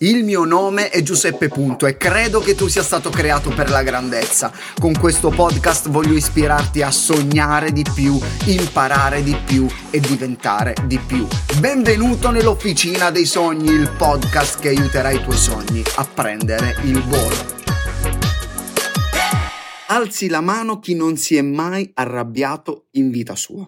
Il 0.00 0.24
mio 0.24 0.44
nome 0.44 0.90
è 0.90 1.00
Giuseppe 1.00 1.48
Punto 1.48 1.86
e 1.86 1.96
credo 1.96 2.40
che 2.40 2.54
tu 2.54 2.66
sia 2.68 2.82
stato 2.82 3.08
creato 3.08 3.48
per 3.48 3.70
la 3.70 3.82
grandezza. 3.82 4.52
Con 4.78 4.92
questo 4.92 5.30
podcast 5.30 5.88
voglio 5.88 6.12
ispirarti 6.12 6.82
a 6.82 6.90
sognare 6.90 7.72
di 7.72 7.82
più, 7.94 8.18
imparare 8.44 9.22
di 9.22 9.34
più 9.46 9.66
e 9.88 9.98
diventare 9.98 10.74
di 10.84 10.98
più. 10.98 11.26
Benvenuto 11.60 12.30
nell'Officina 12.30 13.10
dei 13.10 13.24
Sogni, 13.24 13.70
il 13.70 13.90
podcast 13.96 14.60
che 14.60 14.68
aiuterà 14.68 15.12
i 15.12 15.22
tuoi 15.22 15.38
sogni 15.38 15.82
a 15.94 16.04
prendere 16.04 16.76
il 16.82 17.02
volo. 17.02 17.54
Alzi 19.86 20.28
la 20.28 20.42
mano 20.42 20.78
chi 20.78 20.94
non 20.94 21.16
si 21.16 21.36
è 21.36 21.42
mai 21.42 21.90
arrabbiato 21.94 22.88
in 22.92 23.10
vita 23.10 23.34
sua 23.34 23.66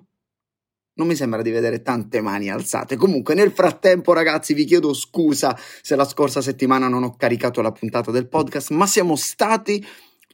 non 0.99 1.07
mi 1.07 1.15
sembra 1.15 1.43
di 1.43 1.51
vedere 1.51 1.80
tante 1.80 2.21
mani 2.21 2.51
alzate. 2.51 2.96
Comunque, 2.96 3.35
nel 3.35 3.53
frattempo, 3.53 4.12
ragazzi, 4.12 4.53
vi 4.53 4.64
chiedo 4.64 4.93
scusa 4.93 5.57
se 5.81 5.96
la 5.96 6.05
scorsa 6.05 6.43
settimana 6.43 6.89
non 6.89 7.05
ho 7.05 7.17
caricato 7.17 7.63
la 7.63 7.72
puntata 7.72 8.11
del 8.11 8.29
podcast, 8.29 8.71
ma 8.71 8.86
siamo 8.86 9.14
stati 9.14 9.85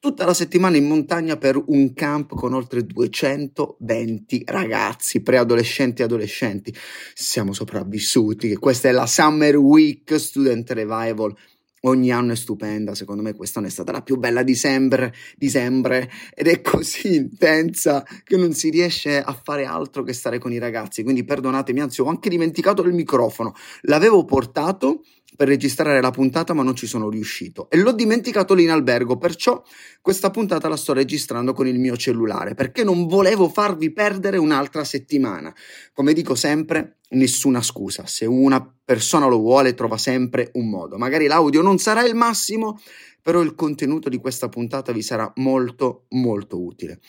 tutta 0.00 0.24
la 0.24 0.34
settimana 0.34 0.76
in 0.76 0.86
montagna 0.86 1.36
per 1.36 1.62
un 1.66 1.94
camp 1.94 2.34
con 2.34 2.52
oltre 2.52 2.84
220 2.84 4.42
ragazzi, 4.46 5.22
preadolescenti 5.22 6.02
e 6.02 6.04
adolescenti. 6.04 6.74
Siamo 7.14 7.52
sopravvissuti. 7.52 8.54
Questa 8.56 8.88
è 8.88 8.92
la 8.92 9.06
Summer 9.06 9.56
Week 9.56 10.18
Student 10.18 10.70
Revival 10.72 11.34
ogni 11.84 12.10
anno 12.12 12.32
è 12.32 12.36
stupenda, 12.36 12.94
secondo 12.94 13.22
me 13.22 13.34
quest'anno 13.34 13.66
è 13.66 13.70
stata 13.70 13.92
la 13.92 14.02
più 14.02 14.16
bella 14.16 14.42
di 14.42 14.54
sempre, 14.54 15.12
di 15.36 15.48
sempre 15.48 16.10
ed 16.34 16.48
è 16.48 16.60
così 16.60 17.14
intensa 17.16 18.04
che 18.22 18.36
non 18.36 18.52
si 18.52 18.70
riesce 18.70 19.20
a 19.20 19.32
fare 19.32 19.64
altro 19.64 20.02
che 20.02 20.12
stare 20.12 20.38
con 20.38 20.52
i 20.52 20.58
ragazzi, 20.58 21.02
quindi 21.02 21.24
perdonatemi, 21.24 21.80
anzi 21.80 22.00
ho 22.00 22.06
anche 22.06 22.28
dimenticato 22.28 22.82
il 22.82 22.92
microfono, 22.92 23.54
l'avevo 23.82 24.24
portato 24.24 25.02
per 25.36 25.48
registrare 25.48 26.00
la 26.00 26.10
puntata 26.10 26.52
ma 26.54 26.62
non 26.62 26.76
ci 26.76 26.86
sono 26.86 27.08
riuscito 27.08 27.68
e 27.70 27.78
l'ho 27.78 27.92
dimenticato 27.92 28.54
lì 28.54 28.64
in 28.64 28.70
albergo, 28.70 29.16
perciò 29.16 29.62
questa 30.00 30.30
puntata 30.30 30.68
la 30.68 30.76
sto 30.76 30.92
registrando 30.92 31.52
con 31.52 31.66
il 31.66 31.78
mio 31.78 31.96
cellulare 31.96 32.54
perché 32.54 32.84
non 32.84 33.06
volevo 33.06 33.48
farvi 33.48 33.92
perdere 33.92 34.36
un'altra 34.36 34.84
settimana. 34.84 35.54
Come 35.92 36.12
dico 36.12 36.34
sempre, 36.34 36.98
nessuna 37.10 37.62
scusa, 37.62 38.06
se 38.06 38.26
una 38.26 38.64
persona 38.84 39.26
lo 39.26 39.38
vuole 39.38 39.74
trova 39.74 39.98
sempre 39.98 40.50
un 40.54 40.68
modo. 40.68 40.96
Magari 40.98 41.26
l'audio 41.26 41.62
non 41.62 41.78
sarà 41.78 42.04
il 42.04 42.14
massimo, 42.14 42.78
però 43.22 43.40
il 43.40 43.54
contenuto 43.54 44.08
di 44.08 44.18
questa 44.18 44.48
puntata 44.48 44.92
vi 44.92 45.02
sarà 45.02 45.30
molto 45.36 46.06
molto 46.10 46.62
utile. 46.62 47.00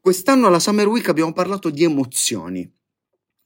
Quest'anno 0.00 0.46
alla 0.46 0.60
Summer 0.60 0.86
Week 0.86 1.08
abbiamo 1.08 1.32
parlato 1.32 1.68
di 1.68 1.84
emozioni 1.84 2.70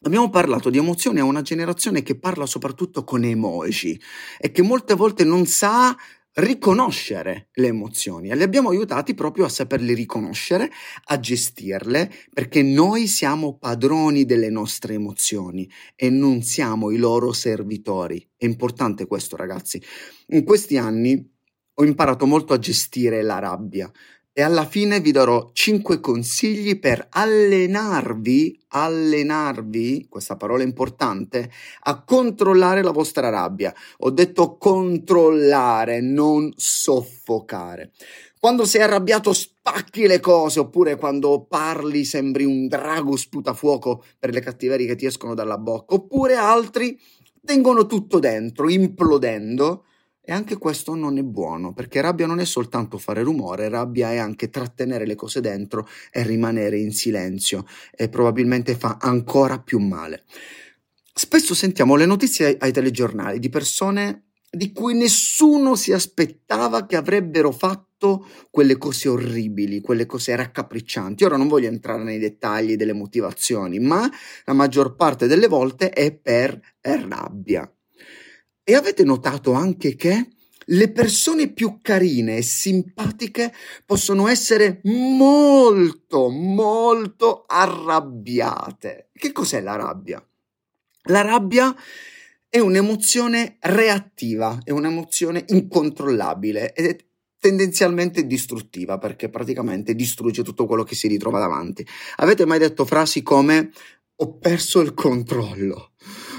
Abbiamo 0.07 0.29
parlato 0.29 0.69
di 0.69 0.77
emozioni 0.77 1.21
a 1.21 1.25
una 1.25 1.41
generazione 1.41 2.03
che 2.03 2.19
parla 2.19 2.45
soprattutto 2.45 3.05
con 3.05 3.25
emoji 3.25 3.99
e 4.39 4.51
che 4.51 4.61
molte 4.61 4.93
volte 4.93 5.25
non 5.25 5.47
sa 5.47 5.97
riconoscere 6.35 7.49
le 7.55 7.69
emozioni 7.69 8.29
e 8.29 8.37
li 8.37 8.43
abbiamo 8.43 8.69
aiutati 8.69 9.15
proprio 9.15 9.47
a 9.47 9.49
saperle 9.49 9.95
riconoscere, 9.95 10.71
a 11.05 11.19
gestirle, 11.19 12.13
perché 12.35 12.63
noi 12.63 13.07
siamo 13.07 13.57
padroni 13.57 14.27
delle 14.27 14.51
nostre 14.51 14.93
emozioni 14.93 15.71
e 15.97 16.11
non 16.11 16.43
siamo 16.43 16.91
i 16.91 16.99
loro 16.99 17.33
servitori. 17.33 18.29
È 18.37 18.45
importante 18.45 19.07
questo, 19.07 19.37
ragazzi. 19.37 19.83
In 20.29 20.45
questi 20.45 20.77
anni 20.77 21.33
ho 21.77 21.85
imparato 21.85 22.27
molto 22.27 22.53
a 22.53 22.59
gestire 22.59 23.23
la 23.23 23.39
rabbia, 23.39 23.91
e 24.37 24.43
alla 24.43 24.67
fine 24.67 24.99
vi 24.99 25.13
darò 25.13 25.51
5 25.53 26.01
consigli 26.01 26.81
per 26.81 27.07
allenarvi, 27.09 28.65
allenarvi, 28.71 30.09
questa 30.11 30.35
parola 30.35 30.65
è 30.65 30.67
importante, 30.67 31.49
a 31.83 32.03
controllare 32.03 32.83
la 32.83 32.91
vostra 32.91 33.29
rabbia. 33.29 33.73
Ho 33.99 34.11
detto 34.11 34.57
controllare, 34.57 36.01
non 36.01 36.53
soffocare. 36.57 37.93
Quando 38.41 38.65
sei 38.65 38.83
arrabbiato 38.83 39.33
spacchi 39.33 40.09
le 40.09 40.19
cose, 40.19 40.59
oppure 40.59 40.97
quando 40.97 41.47
parli 41.49 42.05
sembri 42.05 42.45
un 42.45 42.67
drago 42.67 43.15
sputafuoco 43.15 44.03
per 44.19 44.33
le 44.33 44.41
cattiverie 44.41 44.89
che 44.89 44.97
ti 44.97 45.07
escono 45.07 45.35
dalla 45.35 45.59
bocca, 45.59 45.95
oppure 45.95 46.35
altri 46.35 46.99
tengono 47.45 47.87
tutto 47.87 48.19
dentro, 48.19 48.69
implodendo 48.69 49.85
e 50.25 50.33
anche 50.33 50.57
questo 50.57 50.95
non 50.95 51.19
è 51.19 51.23
buono, 51.23 51.75
perché 51.75 52.01
rabbia 52.01 52.27
non 52.27 52.41
è 52.41 52.47
soltanto 52.47 52.97
fare 52.97 53.23
rumore, 53.23 53.69
rabbia 53.69 54.13
è 54.13 54.17
anche 54.17 54.49
trattenere 54.49 55.07
le 55.07 55.15
cose 55.15 55.41
dentro 55.41 55.87
e 56.11 56.23
rimanere 56.23 56.79
in 56.79 56.93
silenzio 56.93 57.67
e 57.95 58.09
probabilmente 58.09 58.75
fa 58.75 58.97
ancora 59.01 59.59
più 59.59 59.79
male. 59.79 60.25
Spesso 61.13 61.55
sentiamo 61.55 61.95
le 61.95 62.07
notizie 62.07 62.57
ai 62.59 62.73
telegiornali 62.73 63.39
di 63.39 63.49
persone 63.51 64.25
di 64.51 64.73
cui 64.73 64.95
nessuno 64.95 65.75
si 65.75 65.93
aspettava 65.93 66.87
che 66.87 66.97
avrebbero 66.97 67.51
fatto 67.51 68.27
quelle 68.51 68.79
cose 68.79 69.09
orribili, 69.09 69.81
quelle 69.81 70.07
cose 70.07 70.35
raccapriccianti. 70.37 71.25
Ora 71.25 71.37
non 71.37 71.49
voglio 71.49 71.69
entrare 71.69 72.03
nei 72.03 72.19
dettagli 72.19 72.77
delle 72.77 72.93
motivazioni, 72.93 73.79
ma 73.79 74.09
la 74.45 74.53
maggior 74.53 74.97
parte 74.97 75.27
delle 75.27 75.49
volte 75.49 75.91
è 75.91 76.13
per 76.13 76.61
rabbia. 76.81 77.69
E 78.65 78.75
avete 78.75 79.05
notato 79.05 79.53
anche 79.53 79.95
che 79.95 80.29
le 80.69 80.91
persone 80.91 81.53
più 81.53 81.81
carine 81.83 82.39
e 82.39 82.43
simpatiche 82.43 83.53
possono 83.85 84.27
essere 84.27 84.81
molto, 84.85 86.31
molto 86.31 87.45
arrabbiate. 87.47 89.11
Che 89.13 89.33
cos'è 89.33 89.61
la 89.61 89.77
rabbia? 89.77 90.27
La 91.09 91.21
rabbia 91.21 91.77
è 92.49 92.59
un'emozione 92.59 93.59
reattiva, 93.61 94.61
è 94.65 94.71
un'emozione 94.71 95.45
incontrollabile 95.49 96.73
ed 96.73 96.87
è 96.87 96.97
tendenzialmente 97.39 98.27
distruttiva 98.27 98.97
perché 98.97 99.29
praticamente 99.29 99.95
distrugge 99.95 100.43
tutto 100.43 100.65
quello 100.65 100.85
che 100.85 100.95
si 100.95 101.09
ritrova 101.09 101.39
davanti. 101.39 101.87
Avete 102.17 102.47
mai 102.47 102.59
detto 102.59 102.87
frasi 102.87 103.23
come 103.23 103.71
ho 104.17 104.39
perso 104.39 104.81
il 104.81 104.95
controllo, 104.95 105.91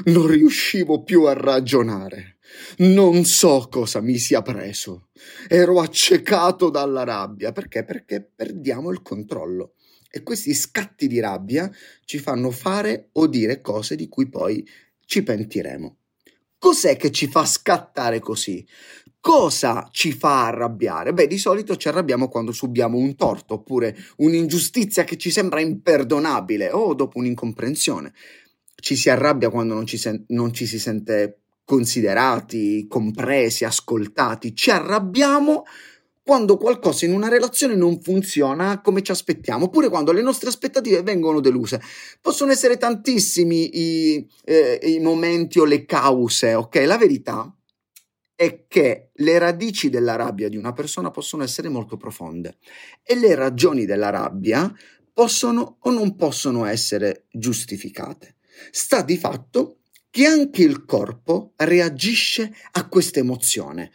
non 0.06 0.28
riuscivo 0.28 1.04
più 1.04 1.24
a 1.24 1.34
ragionare, 1.34 2.38
non 2.78 3.24
so 3.26 3.68
cosa 3.70 4.02
mi 4.02 4.18
sia 4.18 4.42
preso, 4.42 5.10
ero 5.48 5.80
accecato 5.80 6.70
dalla 6.70 7.04
rabbia, 7.04 7.52
perché? 7.52 7.84
Perché 7.84 8.22
perdiamo 8.36 8.92
il 8.92 9.02
controllo 9.02 9.74
e 10.10 10.24
questi 10.24 10.54
scatti 10.54 11.08
di 11.08 11.20
rabbia 11.20 11.70
ci 12.06 12.20
fanno 12.20 12.50
fare 12.50 13.10
o 13.14 13.28
dire 13.28 13.60
cose 13.60 13.98
di 13.98 14.08
cui 14.08 14.30
poi 14.30 14.66
ci 15.06 15.24
pentiremo. 15.24 15.98
Cos'è 16.58 16.96
che 16.96 17.12
ci 17.12 17.28
fa 17.28 17.46
scattare 17.46 18.20
così? 18.20 18.66
Cosa 19.20 19.90
ci 19.92 20.14
fa 20.14 20.46
arrabbiare? 20.46 21.14
Beh, 21.14 21.28
di 21.28 21.38
solito 21.38 21.76
ci 21.76 21.90
arrabbiamo 21.90 22.30
quando 22.30 22.52
subiamo 22.52 22.98
un 22.98 23.16
torto 23.16 23.56
oppure 23.56 23.96
un'ingiustizia 24.18 25.04
che 25.04 25.18
ci 25.18 25.32
sembra 25.32 25.60
imperdonabile 25.60 26.72
o 26.72 26.94
dopo 26.94 27.20
un'incomprensione. 27.20 28.14
Ci 28.86 28.96
si 28.96 29.10
arrabbia 29.10 29.50
quando 29.50 29.74
non 29.74 29.88
ci, 29.88 29.98
sen- 29.98 30.26
non 30.28 30.54
ci 30.54 30.68
si 30.68 30.78
sente 30.78 31.40
considerati, 31.66 32.86
compresi, 32.88 33.66
ascoltati. 33.66 34.54
Ci 34.54 34.70
arrabbiamo 34.70 35.64
quando 36.22 36.58
qualcosa 36.58 37.06
in 37.06 37.12
una 37.12 37.28
relazione 37.28 37.74
non 37.76 38.00
funziona 38.00 38.82
come 38.82 39.02
ci 39.02 39.10
aspettiamo, 39.10 39.66
oppure 39.66 39.90
quando 39.90 40.12
le 40.12 40.22
nostre 40.22 40.50
aspettative 40.50 41.02
vengono 41.02 41.40
deluse. 41.40 41.82
Possono 42.22 42.52
essere 42.52 42.78
tantissimi 42.78 43.72
i, 43.74 44.28
eh, 44.44 44.80
i 44.84 45.00
momenti 45.00 45.58
o 45.58 45.66
le 45.66 45.84
cause, 45.86 46.54
ok? 46.54 46.76
La 46.86 47.00
verità 47.00 47.52
è 48.36 48.66
che 48.68 49.10
le 49.12 49.38
radici 49.40 49.90
della 49.90 50.16
rabbia 50.16 50.48
di 50.48 50.58
una 50.58 50.74
persona 50.74 51.10
possono 51.10 51.42
essere 51.42 51.70
molto 51.70 51.98
profonde 51.98 52.58
e 53.02 53.16
le 53.16 53.34
ragioni 53.34 53.86
della 53.86 54.12
rabbia 54.12 54.72
possono 55.12 55.78
o 55.80 55.90
non 55.90 56.16
possono 56.16 56.66
essere 56.66 57.26
giustificate. 57.32 58.35
Sta 58.72 59.02
di 59.02 59.18
fatto 59.18 59.80
che 60.10 60.26
anche 60.26 60.64
il 60.64 60.86
corpo 60.86 61.54
reagisce 61.58 62.56
a 62.72 62.88
questa 62.88 63.20
emozione 63.20 63.92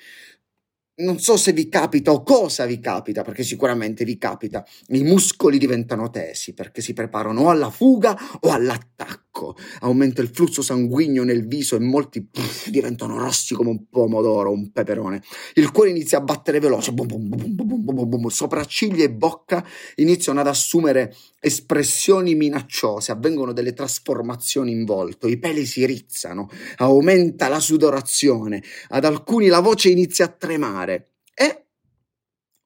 non 1.01 1.19
so 1.19 1.37
se 1.37 1.53
vi 1.53 1.69
capita 1.69 2.13
o 2.13 2.23
cosa 2.23 2.65
vi 2.65 2.81
capita, 2.81 3.23
perché 3.23 3.43
sicuramente 3.43 4.05
vi 4.05 4.19
capita, 4.19 4.65
i 4.89 5.03
muscoli 5.03 5.59
diventano 5.59 6.11
tesi 6.11 6.55
perché 6.55 6.81
si 6.81 6.93
preparano 6.93 7.43
o 7.43 7.51
alla 7.51 7.71
fuga 7.71 8.17
o 8.41 8.51
all'attacco. 8.51 9.57
Aumenta 9.81 10.21
il 10.21 10.29
flusso 10.29 10.61
sanguigno 10.61 11.25
nel 11.25 11.47
viso 11.47 11.77
e 11.77 11.79
molti 11.79 12.23
puff, 12.23 12.69
diventano 12.69 13.17
rossi 13.17 13.55
come 13.55 13.71
un 13.71 13.89
pomodoro, 13.89 14.53
un 14.53 14.71
peperone. 14.71 15.23
Il 15.55 15.71
cuore 15.71 15.91
inizia 15.91 16.19
a 16.19 16.21
battere 16.21 16.61
veloce, 16.61 16.93
bum, 16.93 17.07
bum, 17.07 18.09
bum, 18.09 18.27
sopracciglia 18.29 19.05
e 19.05 19.11
bocca 19.11 19.65
iniziano 19.97 20.41
ad 20.41 20.47
assumere 20.47 21.15
espressioni 21.41 22.35
minacciose, 22.35 23.13
avvengono 23.13 23.53
delle 23.53 23.73
trasformazioni 23.73 24.73
in 24.73 24.85
volto, 24.85 25.27
i 25.27 25.39
peli 25.39 25.65
si 25.65 25.87
rizzano, 25.87 26.51
aumenta 26.77 27.49
la 27.49 27.61
sudorazione, 27.61 28.63
ad 28.89 29.05
alcuni 29.07 29.47
la 29.47 29.61
voce 29.61 29.89
inizia 29.89 30.27
a 30.27 30.29
tremare 30.29 30.90
e 31.35 31.67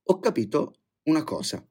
ho 0.03 0.19
capito 0.19 0.75
una 1.05 1.25
cosa, 1.25 1.67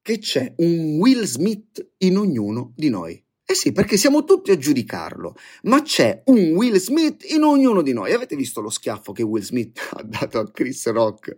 che 0.00 0.18
c'è 0.18 0.54
un 0.58 0.98
Will 0.98 1.24
Smith 1.24 1.92
in 1.98 2.16
ognuno 2.16 2.72
di 2.76 2.88
noi. 2.88 3.22
Eh 3.46 3.54
sì, 3.54 3.72
perché 3.72 3.98
siamo 3.98 4.24
tutti 4.24 4.50
a 4.52 4.56
giudicarlo, 4.56 5.34
ma 5.64 5.82
c'è 5.82 6.22
un 6.26 6.52
Will 6.54 6.76
Smith 6.76 7.30
in 7.30 7.42
ognuno 7.42 7.82
di 7.82 7.92
noi. 7.92 8.12
Avete 8.12 8.36
visto 8.36 8.62
lo 8.62 8.70
schiaffo 8.70 9.12
che 9.12 9.22
Will 9.22 9.42
Smith 9.42 9.78
ha 9.92 10.02
dato 10.02 10.38
a 10.38 10.50
Chris 10.50 10.90
Rock 10.90 11.34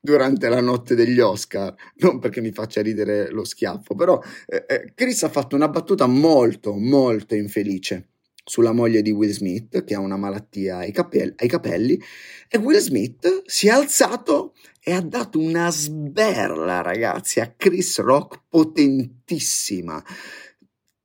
durante 0.00 0.48
la 0.48 0.62
notte 0.62 0.94
degli 0.94 1.20
Oscar? 1.20 1.74
Non 1.96 2.18
perché 2.18 2.40
mi 2.40 2.52
faccia 2.52 2.80
ridere 2.80 3.30
lo 3.30 3.44
schiaffo, 3.44 3.94
però 3.94 4.18
eh, 4.46 4.64
eh, 4.66 4.92
Chris 4.94 5.22
ha 5.22 5.28
fatto 5.28 5.54
una 5.54 5.68
battuta 5.68 6.06
molto, 6.06 6.74
molto 6.74 7.34
infelice 7.34 8.09
sulla 8.44 8.72
moglie 8.72 9.02
di 9.02 9.10
Will 9.10 9.30
Smith, 9.30 9.84
che 9.84 9.94
ha 9.94 10.00
una 10.00 10.16
malattia 10.16 10.78
ai, 10.78 10.92
capelli, 10.92 11.34
ai 11.36 11.48
capelli 11.48 12.00
e 12.48 12.58
Will 12.58 12.78
Smith 12.78 13.42
si 13.46 13.68
è 13.68 13.70
alzato 13.70 14.54
e 14.82 14.92
ha 14.92 15.00
dato 15.00 15.38
una 15.38 15.70
sberla, 15.70 16.80
ragazzi, 16.80 17.40
a 17.40 17.52
Chris 17.56 17.98
Rock 18.00 18.42
potentissima 18.48 20.02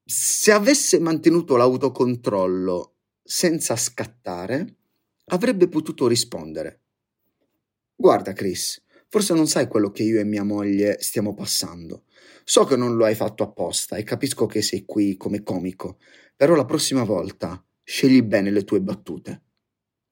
se 0.05 0.51
avesse 0.51 0.99
mantenuto 0.99 1.55
l'autocontrollo 1.55 2.93
senza 3.23 3.75
scattare, 3.75 4.75
avrebbe 5.25 5.67
potuto 5.67 6.07
rispondere. 6.07 6.81
Guarda, 7.95 8.33
Chris, 8.33 8.83
forse 9.07 9.33
non 9.33 9.47
sai 9.47 9.67
quello 9.67 9.89
che 9.89 10.03
io 10.03 10.19
e 10.19 10.23
mia 10.23 10.43
moglie 10.43 10.97
stiamo 10.99 11.33
passando. 11.33 12.03
So 12.43 12.65
che 12.65 12.75
non 12.75 12.95
lo 12.95 13.05
hai 13.05 13.15
fatto 13.15 13.41
apposta 13.41 13.95
e 13.95 14.03
capisco 14.03 14.45
che 14.45 14.61
sei 14.61 14.85
qui 14.85 15.17
come 15.17 15.41
comico, 15.41 15.97
però 16.35 16.55
la 16.55 16.65
prossima 16.65 17.03
volta 17.03 17.63
scegli 17.83 18.21
bene 18.21 18.51
le 18.51 18.63
tue 18.63 18.81
battute. 18.81 19.41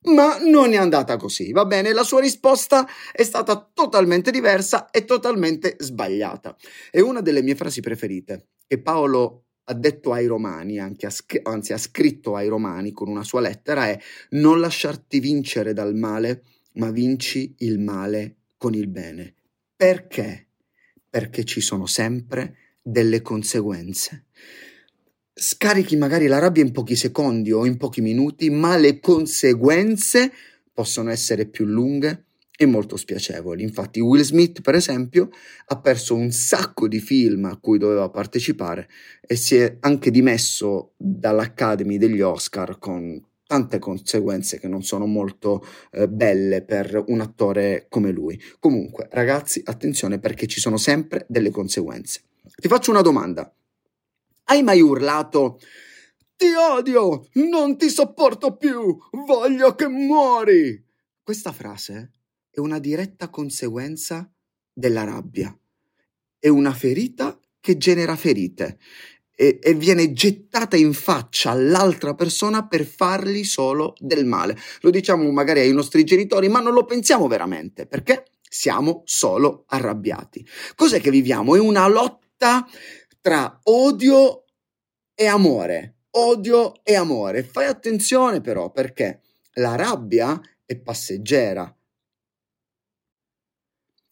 Ma 0.06 0.38
non 0.40 0.74
è 0.74 0.76
andata 0.76 1.16
così, 1.18 1.52
va 1.54 1.66
bene? 1.66 1.94
La 1.94 2.04
sua 2.04 2.20
risposta 2.20 2.86
è 3.12 3.24
stata 3.24 3.72
totalmente 3.74 4.32
diversa 4.32 4.90
e 4.90 5.06
totalmente 5.06 5.78
sbagliata. 5.80 6.58
È 6.92 7.00
una 7.00 7.22
delle 7.22 7.42
mie 7.42 7.56
frasi 7.56 7.80
preferite, 7.80 8.50
che 8.68 8.82
Paolo 8.82 9.46
ha 9.66 9.74
detto 9.74 10.12
ai 10.12 10.26
romani, 10.26 10.78
anche 10.78 11.06
a, 11.06 11.12
anzi 11.44 11.72
ha 11.72 11.78
scritto 11.78 12.36
ai 12.36 12.50
romani 12.50 12.92
con 12.92 13.08
una 13.08 13.24
sua 13.24 13.40
lettera, 13.40 13.88
è 13.88 13.98
non 14.32 14.60
lasciarti 14.60 15.20
vincere 15.22 15.72
dal 15.72 15.96
male, 15.96 16.44
ma 16.74 16.92
vinci 16.92 17.56
il 17.60 17.80
male 17.80 18.40
con 18.58 18.74
il 18.74 18.88
bene. 18.88 19.36
Perché? 19.74 20.48
Perché 21.10 21.46
ci 21.46 21.62
sono 21.62 21.86
sempre 21.86 22.58
delle 22.82 23.22
conseguenze. 23.22 24.26
Scarichi 25.36 25.96
magari 25.96 26.28
la 26.28 26.38
rabbia 26.38 26.62
in 26.62 26.72
pochi 26.72 26.96
secondi 26.96 27.52
o 27.52 27.66
in 27.66 27.78
pochi 27.78 28.02
minuti, 28.02 28.52
ma 28.52 28.78
le 28.78 29.00
conseguenze 29.00 30.32
possono 30.72 31.10
essere 31.10 31.48
più 31.48 31.66
lunghe 31.66 32.26
e 32.56 32.66
molto 32.68 32.98
spiacevoli. 32.98 33.64
Infatti 33.64 34.00
Will 34.00 34.22
Smith, 34.22 34.62
per 34.62 34.76
esempio, 34.76 35.30
ha 35.66 35.80
perso 35.80 36.16
un 36.16 36.32
sacco 36.32 36.88
di 36.88 37.00
film 37.00 37.46
a 37.46 37.58
cui 37.58 37.80
doveva 37.80 38.10
partecipare 38.10 38.88
e 39.26 39.36
si 39.36 39.56
è 39.56 39.78
anche 39.80 40.12
dimesso 40.12 40.94
dall'Academy 40.98 41.98
degli 41.98 42.22
Oscar 42.22 42.78
con 42.78 43.20
tante 43.46 43.80
conseguenze 43.80 44.60
che 44.60 44.68
non 44.68 44.84
sono 44.84 45.06
molto 45.06 45.66
eh, 45.92 46.08
belle 46.08 46.64
per 46.64 47.04
un 47.08 47.22
attore 47.22 47.88
come 47.90 48.12
lui. 48.12 48.40
Comunque, 48.60 49.08
ragazzi, 49.12 49.62
attenzione 49.66 50.20
perché 50.20 50.48
ci 50.48 50.60
sono 50.60 50.78
sempre 50.78 51.26
delle 51.28 51.50
conseguenze. 51.50 52.22
Ti 52.56 52.68
faccio 52.68 52.92
una 52.92 53.02
domanda. 53.02 53.52
Hai 54.46 54.62
mai 54.62 54.82
urlato 54.82 55.60
ti 56.36 56.52
odio, 56.54 57.28
non 57.34 57.78
ti 57.78 57.90
sopporto 57.90 58.58
più, 58.58 58.98
voglio 59.26 59.76
che 59.76 59.88
muori? 59.88 60.84
Questa 61.22 61.54
frase 61.54 62.12
è 62.50 62.60
una 62.60 62.80
diretta 62.80 63.30
conseguenza 63.30 64.30
della 64.74 65.06
rabbia. 65.06 65.58
È 66.38 66.50
una 66.50 66.74
ferita 66.74 67.40
che 67.62 67.78
genera 67.78 68.18
ferite 68.18 68.78
e, 69.36 69.60
e, 69.62 69.74
viene 69.74 70.12
gettata 70.12 70.76
in 70.76 70.94
faccia 70.94 71.52
all'altra 71.52 72.14
persona 72.14 72.68
per 72.68 72.86
fargli 72.86 73.46
solo 73.46 73.94
del 73.98 74.26
male. 74.26 74.58
Lo 74.82 74.90
diciamo 74.90 75.32
magari 75.32 75.62
ai 75.62 75.72
nostri 75.72 76.04
genitori, 76.04 76.50
ma 76.50 76.60
non 76.60 76.74
lo 76.74 76.84
pensiamo 76.84 77.28
veramente 77.28 77.86
perché 77.86 78.26
siamo 78.42 79.04
solo 79.06 79.64
arrabbiati. 79.68 80.46
Cos'è 80.76 81.00
che 81.00 81.10
viviamo? 81.10 81.56
È 81.56 81.60
una 81.60 81.88
lotta 81.88 82.68
tra 83.24 83.58
odio 83.64 84.44
e 85.16 85.26
amore. 85.28 86.00
Odio 86.16 86.84
e 86.84 86.94
amore. 86.96 87.44
Fai 87.44 87.68
attenzione 87.68 88.42
però 88.42 88.70
perché 88.70 89.22
la 89.54 89.76
rabbia 89.76 90.40
è 90.66 90.78
passeggera, 90.78 91.74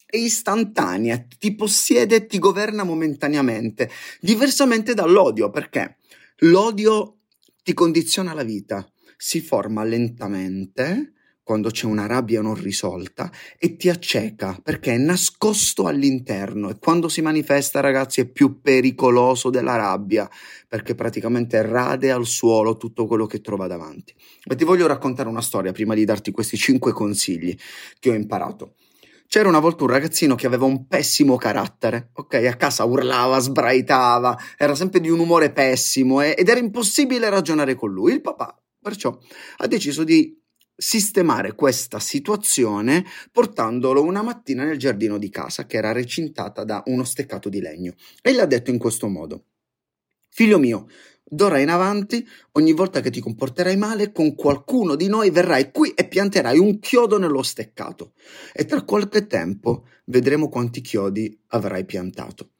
è 0.06 0.16
istantanea, 0.16 1.26
ti 1.38 1.54
possiede 1.54 2.16
e 2.16 2.26
ti 2.26 2.38
governa 2.38 2.84
momentaneamente, 2.84 3.90
diversamente 4.18 4.94
dall'odio, 4.94 5.50
perché 5.50 5.98
l'odio 6.38 7.18
ti 7.62 7.74
condiziona 7.74 8.32
la 8.32 8.42
vita, 8.42 8.90
si 9.16 9.42
forma 9.42 9.84
lentamente 9.84 11.12
quando 11.42 11.70
c'è 11.70 11.86
una 11.86 12.06
rabbia 12.06 12.40
non 12.40 12.54
risolta 12.54 13.30
e 13.58 13.76
ti 13.76 13.88
acceca 13.88 14.58
perché 14.62 14.94
è 14.94 14.96
nascosto 14.96 15.86
all'interno 15.86 16.70
e 16.70 16.78
quando 16.78 17.08
si 17.08 17.20
manifesta 17.20 17.80
ragazzi 17.80 18.20
è 18.20 18.26
più 18.26 18.60
pericoloso 18.60 19.50
della 19.50 19.76
rabbia 19.76 20.30
perché 20.68 20.94
praticamente 20.94 21.60
rade 21.62 22.10
al 22.10 22.26
suolo 22.26 22.76
tutto 22.76 23.06
quello 23.06 23.26
che 23.26 23.40
trova 23.40 23.66
davanti. 23.66 24.14
E 24.44 24.54
ti 24.54 24.64
voglio 24.64 24.86
raccontare 24.86 25.28
una 25.28 25.42
storia 25.42 25.72
prima 25.72 25.94
di 25.94 26.04
darti 26.04 26.30
questi 26.30 26.56
cinque 26.56 26.92
consigli 26.92 27.54
che 27.98 28.10
ho 28.10 28.14
imparato. 28.14 28.74
C'era 29.26 29.48
una 29.48 29.60
volta 29.60 29.84
un 29.84 29.90
ragazzino 29.90 30.34
che 30.34 30.46
aveva 30.46 30.66
un 30.66 30.86
pessimo 30.86 31.36
carattere, 31.36 32.10
ok? 32.12 32.34
A 32.34 32.56
casa 32.56 32.84
urlava, 32.84 33.38
sbraitava, 33.38 34.38
era 34.58 34.74
sempre 34.74 35.00
di 35.00 35.08
un 35.08 35.20
umore 35.20 35.52
pessimo 35.52 36.20
eh, 36.20 36.34
ed 36.36 36.50
era 36.50 36.60
impossibile 36.60 37.30
ragionare 37.30 37.74
con 37.74 37.90
lui. 37.90 38.12
Il 38.12 38.20
papà, 38.20 38.54
perciò, 38.78 39.16
ha 39.56 39.66
deciso 39.66 40.04
di 40.04 40.38
sistemare 40.82 41.54
questa 41.54 42.00
situazione 42.00 43.04
portandolo 43.30 44.02
una 44.02 44.22
mattina 44.22 44.64
nel 44.64 44.78
giardino 44.78 45.16
di 45.16 45.30
casa 45.30 45.64
che 45.64 45.76
era 45.76 45.92
recintata 45.92 46.64
da 46.64 46.82
uno 46.86 47.04
steccato 47.04 47.48
di 47.48 47.60
legno 47.60 47.94
e 48.20 48.34
gli 48.34 48.40
ha 48.40 48.46
detto 48.46 48.70
in 48.70 48.78
questo 48.78 49.08
modo: 49.08 49.44
Figlio 50.28 50.58
mio, 50.58 50.88
D'ora 51.24 51.60
in 51.60 51.70
avanti, 51.70 52.26
ogni 52.52 52.72
volta 52.72 53.00
che 53.00 53.08
ti 53.10 53.20
comporterai 53.20 53.76
male, 53.76 54.12
con 54.12 54.34
qualcuno 54.34 54.96
di 54.96 55.06
noi 55.06 55.30
verrai 55.30 55.70
qui 55.70 55.90
e 55.94 56.06
pianterai 56.06 56.58
un 56.58 56.78
chiodo 56.78 57.16
nello 57.16 57.42
steccato. 57.42 58.12
E 58.52 58.66
tra 58.66 58.82
qualche 58.82 59.26
tempo 59.26 59.86
vedremo 60.06 60.50
quanti 60.50 60.82
chiodi 60.82 61.40
avrai 61.46 61.86
piantato. 61.86 62.51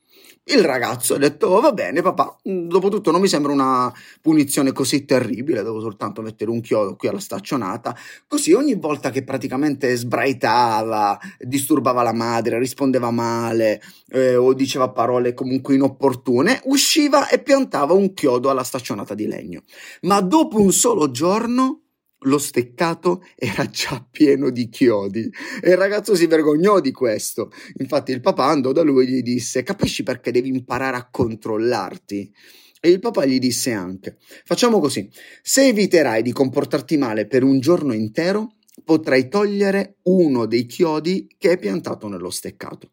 Il 0.44 0.64
ragazzo 0.64 1.14
ha 1.14 1.18
detto: 1.18 1.46
oh, 1.46 1.60
Va 1.60 1.72
bene, 1.72 2.02
papà. 2.02 2.36
Dopotutto 2.42 3.12
non 3.12 3.20
mi 3.20 3.28
sembra 3.28 3.52
una 3.52 3.92
punizione 4.20 4.72
così 4.72 5.04
terribile. 5.04 5.62
Devo 5.62 5.80
soltanto 5.80 6.20
mettere 6.20 6.50
un 6.50 6.60
chiodo 6.60 6.96
qui 6.96 7.08
alla 7.08 7.20
staccionata. 7.20 7.96
Così 8.26 8.52
ogni 8.52 8.74
volta 8.74 9.10
che 9.10 9.22
praticamente 9.22 9.94
sbraitava, 9.94 11.18
disturbava 11.38 12.02
la 12.02 12.12
madre, 12.12 12.58
rispondeva 12.58 13.10
male 13.12 13.80
eh, 14.08 14.34
o 14.34 14.52
diceva 14.52 14.90
parole 14.90 15.32
comunque 15.32 15.74
inopportune, 15.74 16.60
usciva 16.64 17.28
e 17.28 17.40
piantava 17.40 17.92
un 17.92 18.12
chiodo 18.12 18.50
alla 18.50 18.64
staccionata 18.64 19.14
di 19.14 19.26
legno. 19.28 19.62
Ma 20.02 20.20
dopo 20.20 20.60
un 20.60 20.72
solo 20.72 21.12
giorno 21.12 21.81
lo 22.22 22.38
steccato 22.38 23.24
era 23.34 23.66
già 23.66 24.06
pieno 24.08 24.50
di 24.50 24.68
chiodi 24.68 25.30
e 25.62 25.70
il 25.70 25.76
ragazzo 25.76 26.14
si 26.14 26.26
vergognò 26.26 26.80
di 26.80 26.92
questo. 26.92 27.50
Infatti 27.78 28.12
il 28.12 28.20
papà 28.20 28.46
andò 28.46 28.72
da 28.72 28.82
lui 28.82 29.06
e 29.06 29.10
gli 29.10 29.22
disse: 29.22 29.62
Capisci 29.62 30.02
perché 30.02 30.30
devi 30.30 30.48
imparare 30.48 30.96
a 30.96 31.08
controllarti? 31.10 32.32
E 32.80 32.90
il 32.90 32.98
papà 32.98 33.24
gli 33.24 33.38
disse 33.38 33.72
anche: 33.72 34.18
Facciamo 34.44 34.80
così, 34.80 35.08
se 35.42 35.66
eviterai 35.66 36.22
di 36.22 36.32
comportarti 36.32 36.96
male 36.96 37.26
per 37.26 37.42
un 37.42 37.60
giorno 37.60 37.92
intero, 37.92 38.56
potrai 38.84 39.28
togliere 39.28 39.98
uno 40.02 40.46
dei 40.46 40.66
chiodi 40.66 41.28
che 41.38 41.50
hai 41.50 41.58
piantato 41.58 42.08
nello 42.08 42.30
steccato. 42.30 42.92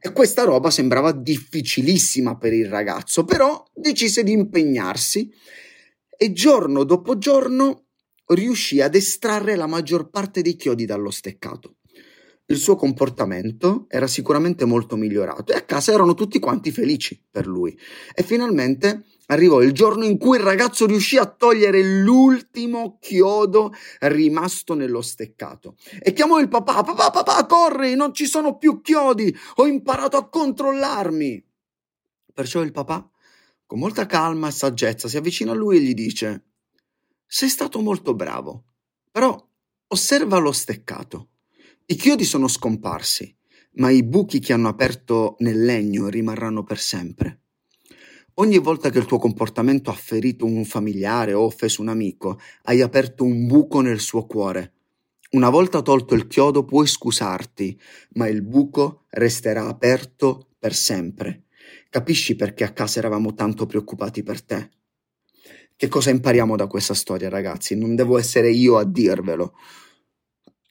E 0.00 0.12
questa 0.12 0.44
roba 0.44 0.70
sembrava 0.70 1.12
difficilissima 1.12 2.36
per 2.36 2.52
il 2.54 2.68
ragazzo, 2.68 3.24
però 3.24 3.62
decise 3.74 4.22
di 4.22 4.32
impegnarsi 4.32 5.30
e 6.16 6.32
giorno 6.32 6.84
dopo 6.84 7.18
giorno 7.18 7.89
riuscì 8.34 8.80
ad 8.80 8.94
estrarre 8.94 9.56
la 9.56 9.66
maggior 9.66 10.10
parte 10.10 10.42
dei 10.42 10.56
chiodi 10.56 10.84
dallo 10.84 11.10
steccato. 11.10 11.76
Il 12.50 12.56
suo 12.56 12.74
comportamento 12.74 13.86
era 13.88 14.08
sicuramente 14.08 14.64
molto 14.64 14.96
migliorato 14.96 15.52
e 15.52 15.56
a 15.56 15.62
casa 15.62 15.92
erano 15.92 16.14
tutti 16.14 16.40
quanti 16.40 16.72
felici 16.72 17.24
per 17.30 17.46
lui. 17.46 17.78
E 18.12 18.24
finalmente 18.24 19.04
arrivò 19.26 19.62
il 19.62 19.70
giorno 19.70 20.04
in 20.04 20.18
cui 20.18 20.36
il 20.36 20.42
ragazzo 20.42 20.84
riuscì 20.84 21.16
a 21.16 21.26
togliere 21.26 21.80
l'ultimo 22.02 22.98
chiodo 23.00 23.72
rimasto 24.00 24.74
nello 24.74 25.00
steccato. 25.00 25.76
E 26.00 26.12
chiamò 26.12 26.40
il 26.40 26.48
papà: 26.48 26.82
Papà, 26.82 27.10
papà, 27.10 27.46
corri, 27.46 27.94
non 27.94 28.12
ci 28.12 28.26
sono 28.26 28.58
più 28.58 28.80
chiodi, 28.80 29.32
ho 29.56 29.66
imparato 29.68 30.16
a 30.16 30.28
controllarmi. 30.28 31.46
Perciò 32.34 32.62
il 32.62 32.72
papà, 32.72 33.08
con 33.64 33.78
molta 33.78 34.06
calma 34.06 34.48
e 34.48 34.52
saggezza, 34.52 35.06
si 35.06 35.16
avvicina 35.16 35.52
a 35.52 35.54
lui 35.54 35.76
e 35.76 35.80
gli 35.82 35.94
dice: 35.94 36.49
sei 37.32 37.48
stato 37.48 37.80
molto 37.80 38.12
bravo, 38.12 38.64
però 39.08 39.40
osserva 39.86 40.38
lo 40.38 40.50
steccato. 40.50 41.28
I 41.86 41.94
chiodi 41.94 42.24
sono 42.24 42.48
scomparsi, 42.48 43.32
ma 43.74 43.88
i 43.90 44.02
buchi 44.02 44.40
che 44.40 44.52
hanno 44.52 44.66
aperto 44.66 45.36
nel 45.38 45.64
legno 45.64 46.08
rimarranno 46.08 46.64
per 46.64 46.80
sempre. 46.80 47.42
Ogni 48.34 48.58
volta 48.58 48.90
che 48.90 48.98
il 48.98 49.04
tuo 49.04 49.20
comportamento 49.20 49.90
ha 49.90 49.94
ferito 49.94 50.44
un 50.44 50.64
familiare 50.64 51.32
o 51.32 51.44
offeso 51.44 51.82
un 51.82 51.88
amico, 51.88 52.40
hai 52.64 52.80
aperto 52.80 53.22
un 53.22 53.46
buco 53.46 53.80
nel 53.80 54.00
suo 54.00 54.26
cuore. 54.26 54.72
Una 55.30 55.50
volta 55.50 55.82
tolto 55.82 56.16
il 56.16 56.26
chiodo 56.26 56.64
puoi 56.64 56.88
scusarti, 56.88 57.80
ma 58.14 58.26
il 58.26 58.42
buco 58.42 59.04
resterà 59.10 59.68
aperto 59.68 60.48
per 60.58 60.74
sempre. 60.74 61.44
Capisci 61.90 62.34
perché 62.34 62.64
a 62.64 62.72
casa 62.72 62.98
eravamo 62.98 63.34
tanto 63.34 63.66
preoccupati 63.66 64.24
per 64.24 64.42
te? 64.42 64.70
Che 65.80 65.88
cosa 65.88 66.10
impariamo 66.10 66.56
da 66.56 66.66
questa 66.66 66.92
storia, 66.92 67.30
ragazzi? 67.30 67.74
Non 67.74 67.94
devo 67.94 68.18
essere 68.18 68.50
io 68.50 68.76
a 68.76 68.84
dirvelo 68.84 69.54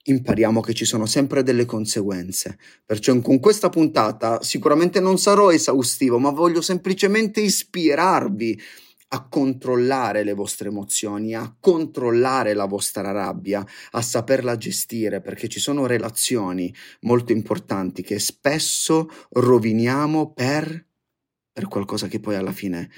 impariamo 0.03 0.61
che 0.61 0.75
ci 0.75 0.85
sono 0.85 1.07
sempre 1.07 1.41
delle 1.41 1.65
conseguenze. 1.65 2.59
Perciò 2.85 3.19
con 3.19 3.39
questa 3.39 3.69
puntata 3.69 4.43
sicuramente 4.43 4.99
non 4.99 5.17
sarò 5.17 5.51
esaustivo, 5.51 6.19
ma 6.19 6.29
voglio 6.29 6.61
semplicemente 6.61 7.41
ispirarvi 7.41 8.61
a 9.07 9.27
controllare 9.27 10.23
le 10.23 10.33
vostre 10.33 10.67
emozioni, 10.67 11.33
a 11.33 11.55
controllare 11.59 12.53
la 12.53 12.65
vostra 12.65 13.09
rabbia, 13.09 13.65
a 13.91 14.01
saperla 14.03 14.57
gestire, 14.57 15.21
perché 15.21 15.47
ci 15.47 15.59
sono 15.59 15.87
relazioni 15.87 16.71
molto 17.01 17.31
importanti 17.31 18.03
che 18.03 18.19
spesso 18.19 19.09
roviniamo 19.31 20.33
per, 20.33 20.85
per 21.51 21.67
qualcosa 21.67 22.05
che 22.05 22.19
poi 22.19 22.35
alla 22.35 22.51
fine 22.51 22.91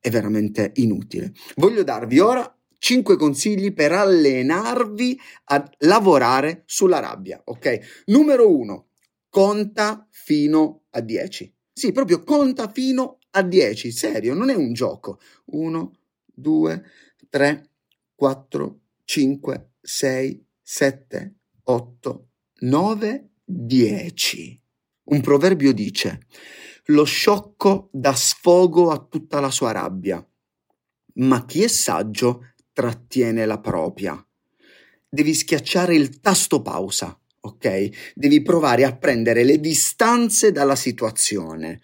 è 0.00 0.10
veramente 0.10 0.72
inutile. 0.76 1.32
Voglio 1.56 1.82
darvi 1.82 2.18
ora 2.18 2.52
5 2.78 3.16
consigli 3.16 3.72
per 3.72 3.92
allenarvi 3.92 5.18
a 5.44 5.70
lavorare 5.78 6.62
sulla 6.66 7.00
rabbia, 7.00 7.40
ok? 7.44 8.04
Numero 8.06 8.56
1, 8.56 8.88
conta 9.28 10.06
fino 10.10 10.84
a 10.90 11.00
10. 11.00 11.52
Sì, 11.72 11.92
proprio 11.92 12.22
conta 12.22 12.70
fino 12.70 13.18
a 13.30 13.42
10, 13.42 13.90
serio, 13.90 14.34
non 14.34 14.50
è 14.50 14.54
un 14.54 14.72
gioco. 14.72 15.18
1, 15.46 15.92
2, 16.26 16.84
3, 17.28 17.70
4, 18.14 18.80
5, 19.04 19.70
6, 19.80 20.46
7, 20.62 21.34
8, 21.64 22.28
9, 22.60 23.30
10. 23.44 24.62
Un 25.04 25.20
proverbio 25.20 25.72
dice, 25.72 26.20
lo 26.90 27.04
sciocco 27.04 27.90
dà 27.92 28.14
sfogo 28.14 28.90
a 28.90 28.98
tutta 28.98 29.40
la 29.40 29.50
sua 29.50 29.72
rabbia, 29.72 30.26
ma 31.14 31.44
chi 31.44 31.62
è 31.62 31.68
saggio 31.68 32.52
trattiene 32.72 33.44
la 33.44 33.58
propria. 33.58 34.22
Devi 35.08 35.34
schiacciare 35.34 35.94
il 35.94 36.20
tasto 36.20 36.62
pausa, 36.62 37.18
ok? 37.40 38.12
Devi 38.14 38.42
provare 38.42 38.84
a 38.84 38.96
prendere 38.96 39.44
le 39.44 39.58
distanze 39.58 40.50
dalla 40.50 40.76
situazione. 40.76 41.80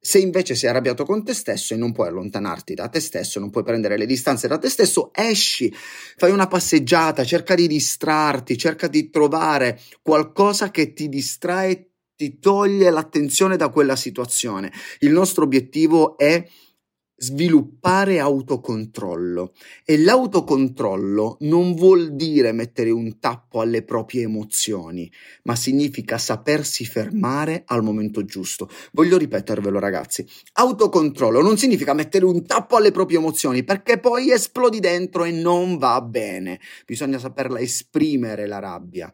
Se 0.00 0.18
invece 0.18 0.54
sei 0.54 0.70
arrabbiato 0.70 1.04
con 1.04 1.24
te 1.24 1.34
stesso 1.34 1.74
e 1.74 1.76
non 1.76 1.92
puoi 1.92 2.08
allontanarti 2.08 2.74
da 2.74 2.88
te 2.88 3.00
stesso, 3.00 3.38
non 3.38 3.50
puoi 3.50 3.64
prendere 3.64 3.96
le 3.96 4.06
distanze 4.06 4.48
da 4.48 4.58
te 4.58 4.68
stesso, 4.68 5.10
esci, 5.12 5.72
fai 6.16 6.30
una 6.30 6.46
passeggiata, 6.46 7.24
cerca 7.24 7.54
di 7.54 7.66
distrarti, 7.66 8.56
cerca 8.56 8.88
di 8.88 9.10
trovare 9.10 9.80
qualcosa 10.02 10.70
che 10.70 10.92
ti 10.92 11.08
distrae, 11.08 11.87
ti 12.18 12.40
toglie 12.40 12.90
l'attenzione 12.90 13.56
da 13.56 13.68
quella 13.68 13.94
situazione. 13.94 14.72
Il 14.98 15.12
nostro 15.12 15.44
obiettivo 15.44 16.18
è 16.18 16.44
sviluppare 17.20 18.18
autocontrollo 18.18 19.52
e 19.84 19.98
l'autocontrollo 19.98 21.36
non 21.40 21.76
vuol 21.76 22.16
dire 22.16 22.50
mettere 22.50 22.90
un 22.90 23.20
tappo 23.20 23.60
alle 23.60 23.84
proprie 23.84 24.22
emozioni, 24.22 25.08
ma 25.44 25.54
significa 25.54 26.18
sapersi 26.18 26.84
fermare 26.84 27.62
al 27.66 27.84
momento 27.84 28.24
giusto. 28.24 28.68
Voglio 28.92 29.16
ripetervelo 29.16 29.78
ragazzi, 29.78 30.26
autocontrollo 30.54 31.40
non 31.40 31.56
significa 31.56 31.94
mettere 31.94 32.24
un 32.24 32.44
tappo 32.44 32.74
alle 32.74 32.90
proprie 32.90 33.18
emozioni 33.18 33.62
perché 33.62 33.98
poi 33.98 34.32
esplodi 34.32 34.80
dentro 34.80 35.22
e 35.22 35.30
non 35.30 35.78
va 35.78 36.00
bene, 36.00 36.58
bisogna 36.84 37.20
saperla 37.20 37.60
esprimere 37.60 38.46
la 38.48 38.58
rabbia. 38.58 39.12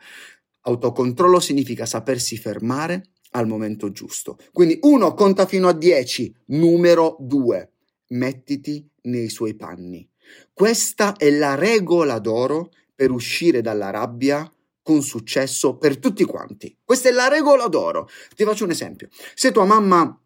Autocontrollo 0.67 1.41
significa 1.41 1.87
sapersi 1.87 2.37
fermare 2.37 3.11
al 3.31 3.47
momento 3.47 3.91
giusto. 3.91 4.39
Quindi 4.53 4.79
uno 4.83 5.15
conta 5.15 5.47
fino 5.47 5.69
a 5.69 5.73
10, 5.73 6.35
numero 6.47 7.17
2 7.21 7.73
mettiti 8.09 8.89
nei 9.03 9.29
suoi 9.29 9.55
panni. 9.55 10.09
Questa 10.53 11.17
è 11.17 11.31
la 11.31 11.55
regola 11.55 12.19
d'oro 12.19 12.71
per 12.95 13.11
uscire 13.11 13.61
dalla 13.61 13.91
rabbia 13.91 14.51
con 14.83 15.03
successo 15.03 15.77
per 15.77 15.99
tutti 15.99 16.25
quanti. 16.25 16.77
Questa 16.85 17.09
è 17.09 17.13
la 17.13 17.29
regola 17.29 17.67
d'oro. 17.69 18.09
Ti 18.35 18.45
faccio 18.45 18.65
un 18.65 18.71
esempio. 18.71 19.09
Se 19.35 19.51
tua 19.51 19.65
mamma 19.65 20.19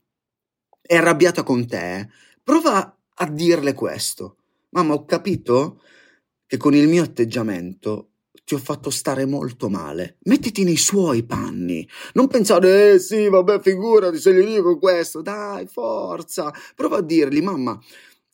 è 0.80 0.96
arrabbiata 0.96 1.42
con 1.42 1.66
te, 1.66 2.08
prova 2.42 2.96
a 3.14 3.30
dirle 3.30 3.72
questo. 3.72 4.36
Mamma, 4.70 4.94
ho 4.94 5.04
capito 5.04 5.80
che 6.46 6.56
con 6.56 6.74
il 6.74 6.88
mio 6.88 7.02
atteggiamento 7.02 8.10
ti 8.44 8.54
ho 8.54 8.58
fatto 8.58 8.90
stare 8.90 9.26
molto 9.26 9.68
male. 9.68 10.16
Mettiti 10.24 10.64
nei 10.64 10.76
suoi 10.76 11.24
panni. 11.24 11.86
Non 12.14 12.28
pensare, 12.28 12.94
eh 12.94 12.98
sì, 12.98 13.28
vabbè, 13.28 13.60
figurati 13.60 14.18
se 14.18 14.32
gli 14.32 14.44
dico 14.44 14.78
questo. 14.78 15.20
Dai, 15.20 15.66
forza. 15.66 16.52
Prova 16.74 16.98
a 16.98 17.02
dirgli, 17.02 17.42
mamma, 17.42 17.78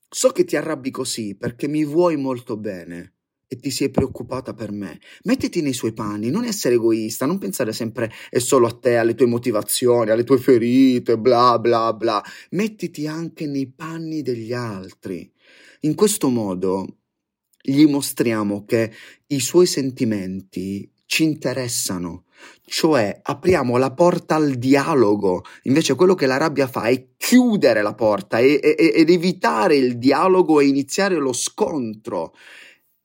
so 0.08 0.30
che 0.30 0.44
ti 0.44 0.56
arrabbi 0.56 0.90
così 0.90 1.34
perché 1.34 1.66
mi 1.66 1.84
vuoi 1.84 2.16
molto 2.16 2.56
bene 2.56 3.14
e 3.46 3.56
ti 3.56 3.70
sei 3.70 3.90
preoccupata 3.90 4.54
per 4.54 4.72
me. 4.72 5.00
Mettiti 5.24 5.62
nei 5.62 5.72
suoi 5.72 5.92
panni, 5.92 6.30
non 6.30 6.44
essere 6.44 6.74
egoista, 6.74 7.26
non 7.26 7.38
pensare 7.38 7.72
sempre 7.72 8.12
e 8.30 8.40
solo 8.40 8.66
a 8.66 8.72
te, 8.72 8.96
alle 8.96 9.14
tue 9.14 9.26
motivazioni, 9.26 10.10
alle 10.10 10.24
tue 10.24 10.38
ferite, 10.38 11.18
bla 11.18 11.58
bla 11.58 11.92
bla. 11.92 12.22
Mettiti 12.50 13.06
anche 13.06 13.46
nei 13.46 13.70
panni 13.70 14.22
degli 14.22 14.52
altri. 14.52 15.30
In 15.80 15.94
questo 15.94 16.28
modo 16.28 16.98
gli 17.66 17.86
mostriamo 17.86 18.66
che 18.66 18.92
i 19.28 19.40
suoi 19.40 19.64
sentimenti 19.64 20.86
ci 21.06 21.22
interessano, 21.22 22.24
cioè 22.66 23.20
apriamo 23.22 23.78
la 23.78 23.90
porta 23.92 24.34
al 24.34 24.56
dialogo. 24.56 25.44
Invece 25.62 25.94
quello 25.94 26.14
che 26.14 26.26
la 26.26 26.36
rabbia 26.36 26.66
fa 26.66 26.84
è 26.84 27.06
chiudere 27.16 27.80
la 27.80 27.94
porta 27.94 28.38
e, 28.38 28.60
e, 28.62 28.92
ed 28.94 29.08
evitare 29.08 29.76
il 29.76 29.96
dialogo 29.96 30.60
e 30.60 30.66
iniziare 30.66 31.14
lo 31.14 31.32
scontro. 31.32 32.34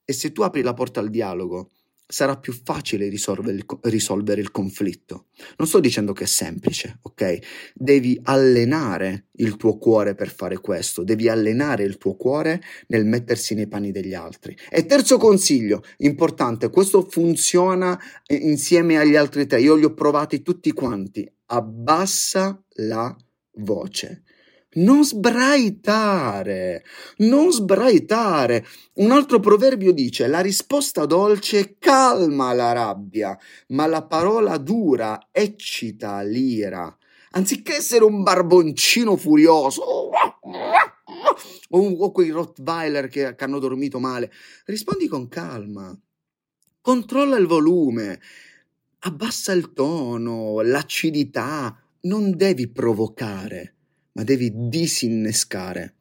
E 0.04 0.12
se 0.12 0.30
tu 0.32 0.42
apri 0.42 0.60
la 0.60 0.74
porta 0.74 1.00
al 1.00 1.08
dialogo, 1.08 1.70
sarà 2.10 2.36
più 2.36 2.52
facile 2.52 3.08
risolvere 3.08 3.56
il, 3.56 3.64
risolvere 3.82 4.40
il, 4.40 4.50
conflitto. 4.50 5.26
Non 5.56 5.68
sto 5.68 5.80
dicendo 5.80 6.12
che 6.12 6.24
è 6.24 6.26
semplice, 6.26 6.98
ok? 7.02 7.38
Devi 7.74 8.18
allenare 8.24 9.28
il 9.36 9.56
tuo 9.56 9.78
cuore 9.78 10.14
per 10.14 10.28
fare 10.28 10.58
questo, 10.58 11.04
devi 11.04 11.28
allenare 11.28 11.84
il 11.84 11.96
tuo 11.96 12.16
cuore 12.16 12.60
nel 12.88 13.06
mettersi 13.06 13.54
nei 13.54 13.68
panni 13.68 13.92
degli 13.92 14.14
altri. 14.14 14.56
E 14.68 14.86
terzo 14.86 15.18
consiglio, 15.18 15.82
importante, 15.98 16.68
questo 16.68 17.02
funziona 17.08 17.98
eh, 18.26 18.34
insieme 18.34 18.98
agli 18.98 19.16
altri 19.16 19.46
tre, 19.46 19.60
io 19.60 19.76
li 19.76 19.84
ho 19.84 19.94
provati 19.94 20.42
tutti 20.42 20.72
quanti, 20.72 21.30
abbassa 21.46 22.60
la 22.74 23.16
voce. 23.54 24.24
Non 24.72 25.04
sbraitare, 25.04 26.84
non 27.18 27.50
sbraitare. 27.50 28.64
Un 28.94 29.10
altro 29.10 29.40
proverbio 29.40 29.92
dice: 29.92 30.28
La 30.28 30.38
risposta 30.38 31.06
dolce 31.06 31.76
calma 31.76 32.52
la 32.52 32.70
rabbia, 32.70 33.36
ma 33.68 33.88
la 33.88 34.04
parola 34.04 34.58
dura 34.58 35.26
eccita 35.32 36.22
l'ira. 36.22 36.96
Anziché 37.32 37.74
essere 37.74 38.04
un 38.04 38.22
barboncino 38.22 39.16
furioso 39.16 39.82
o, 41.70 42.12
quei 42.12 42.30
Rottweiler 42.30 43.08
che, 43.08 43.34
che 43.34 43.44
hanno 43.44 43.58
dormito 43.58 43.98
male, 43.98 44.30
rispondi 44.66 45.08
con 45.08 45.26
calma. 45.26 45.98
Controlla 46.80 47.36
il 47.36 47.46
volume, 47.48 48.20
abbassa 49.00 49.50
il 49.50 49.72
tono, 49.72 50.60
l'acidità. 50.60 51.76
Non 52.02 52.36
devi 52.36 52.68
provocare 52.68 53.74
ma 54.12 54.22
devi 54.24 54.50
disinnescare. 54.54 55.94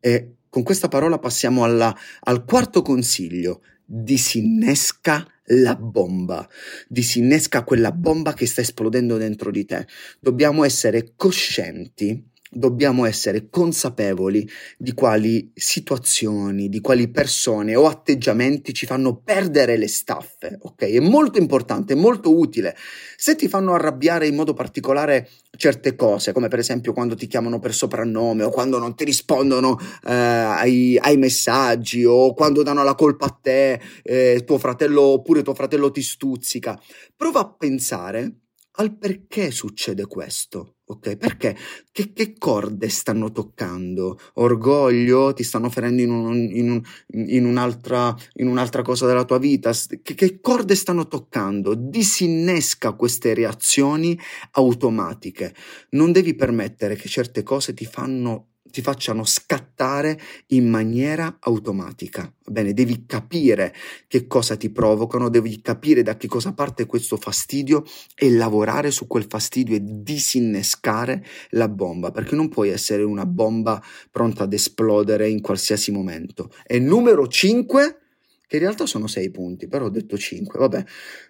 E 0.00 0.36
con 0.48 0.62
questa 0.62 0.88
parola 0.88 1.18
passiamo 1.18 1.64
alla, 1.64 1.96
al 2.20 2.44
quarto 2.44 2.82
consiglio. 2.82 3.62
Disinnesca 3.84 5.26
la 5.48 5.76
bomba, 5.76 6.48
disinnesca 6.88 7.64
quella 7.64 7.92
bomba 7.92 8.32
che 8.32 8.46
sta 8.46 8.60
esplodendo 8.60 9.16
dentro 9.16 9.50
di 9.50 9.64
te. 9.64 9.86
Dobbiamo 10.20 10.64
essere 10.64 11.12
coscienti 11.16 12.32
dobbiamo 12.54 13.04
essere 13.04 13.48
consapevoli 13.50 14.48
di 14.78 14.92
quali 14.94 15.50
situazioni, 15.54 16.68
di 16.68 16.80
quali 16.80 17.08
persone 17.08 17.74
o 17.74 17.86
atteggiamenti 17.86 18.72
ci 18.72 18.86
fanno 18.86 19.16
perdere 19.16 19.76
le 19.76 19.88
staffe, 19.88 20.58
ok? 20.60 20.84
È 20.84 21.00
molto 21.00 21.38
importante, 21.38 21.94
è 21.94 21.96
molto 21.96 22.36
utile. 22.36 22.76
Se 23.16 23.36
ti 23.36 23.48
fanno 23.48 23.74
arrabbiare 23.74 24.26
in 24.26 24.34
modo 24.34 24.54
particolare 24.54 25.28
certe 25.56 25.94
cose, 25.94 26.32
come 26.32 26.48
per 26.48 26.58
esempio 26.58 26.92
quando 26.92 27.14
ti 27.14 27.26
chiamano 27.26 27.58
per 27.58 27.74
soprannome 27.74 28.44
o 28.44 28.50
quando 28.50 28.78
non 28.78 28.94
ti 28.94 29.04
rispondono 29.04 29.78
eh, 30.06 30.12
ai, 30.12 30.98
ai, 31.00 31.16
messaggi 31.16 32.04
o 32.04 32.34
quando 32.34 32.62
danno 32.62 32.82
la 32.82 32.94
colpa 32.94 33.26
a 33.26 33.38
te, 33.40 33.80
eh, 34.02 34.42
tuo 34.44 34.58
fratello 34.58 35.02
oppure 35.02 35.42
tuo 35.42 35.54
fratello 35.54 35.90
ti 35.90 36.02
stuzzica, 36.02 36.80
prova 37.16 37.40
a 37.40 37.54
pensare 37.56 38.43
al 38.76 38.96
perché 38.96 39.50
succede 39.50 40.06
questo. 40.06 40.76
Ok, 40.86 41.16
perché? 41.16 41.56
Che, 41.90 42.12
che, 42.12 42.34
corde 42.36 42.90
stanno 42.90 43.32
toccando? 43.32 44.18
Orgoglio? 44.34 45.32
Ti 45.32 45.42
stanno 45.42 45.70
ferendo 45.70 46.02
in, 46.02 46.10
un, 46.10 46.36
in, 46.36 46.70
un, 46.70 46.82
in, 47.28 47.46
un'altra, 47.46 48.14
in 48.34 48.48
un'altra, 48.48 48.82
cosa 48.82 49.06
della 49.06 49.24
tua 49.24 49.38
vita? 49.38 49.72
Che, 49.72 50.14
che 50.14 50.40
corde 50.40 50.74
stanno 50.74 51.08
toccando? 51.08 51.74
Disinnesca 51.74 52.92
queste 52.92 53.32
reazioni 53.32 54.18
automatiche. 54.52 55.54
Non 55.90 56.12
devi 56.12 56.34
permettere 56.34 56.96
che 56.96 57.08
certe 57.08 57.42
cose 57.42 57.72
ti 57.72 57.86
fanno 57.86 58.53
ti 58.74 58.82
facciano 58.82 59.22
scattare 59.22 60.20
in 60.48 60.68
maniera 60.68 61.36
automatica. 61.38 62.34
Bene, 62.44 62.72
devi 62.72 63.06
capire 63.06 63.72
che 64.08 64.26
cosa 64.26 64.56
ti 64.56 64.70
provocano, 64.70 65.28
devi 65.28 65.60
capire 65.60 66.02
da 66.02 66.16
che 66.16 66.26
cosa 66.26 66.52
parte 66.54 66.84
questo 66.86 67.16
fastidio 67.16 67.84
e 68.16 68.32
lavorare 68.32 68.90
su 68.90 69.06
quel 69.06 69.26
fastidio 69.28 69.76
e 69.76 69.80
disinnescare 69.80 71.24
la 71.50 71.68
bomba, 71.68 72.10
perché 72.10 72.34
non 72.34 72.48
puoi 72.48 72.70
essere 72.70 73.04
una 73.04 73.26
bomba 73.26 73.80
pronta 74.10 74.42
ad 74.42 74.52
esplodere 74.52 75.28
in 75.28 75.40
qualsiasi 75.40 75.92
momento. 75.92 76.50
E 76.66 76.80
numero 76.80 77.28
5, 77.28 77.98
che 78.44 78.56
in 78.56 78.62
realtà 78.62 78.86
sono 78.86 79.06
6 79.06 79.30
punti, 79.30 79.68
però 79.68 79.84
ho 79.84 79.90
detto 79.90 80.18
5, 80.18 80.58
vabbè. 80.58 80.84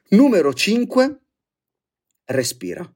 Numero 0.08 0.54
5, 0.54 1.20
respira. 2.24 2.90